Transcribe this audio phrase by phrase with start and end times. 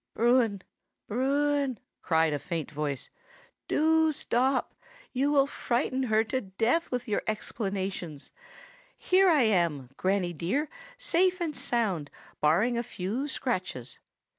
[0.15, 0.63] "Bruin,
[1.05, 3.11] Bruin!" cried a faint voice,
[3.67, 4.73] "do stop!
[5.13, 8.31] You will frighten her to death with your explanations.
[8.97, 12.09] Here I am, Granny dear, safe and sound,
[12.41, 13.99] barring a few scratches."